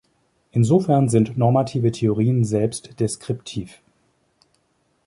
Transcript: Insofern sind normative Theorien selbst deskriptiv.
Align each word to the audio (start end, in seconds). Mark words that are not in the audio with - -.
Insofern 0.51 1.09
sind 1.09 1.37
normative 1.37 1.91
Theorien 1.91 2.43
selbst 2.43 2.99
deskriptiv. 2.99 3.83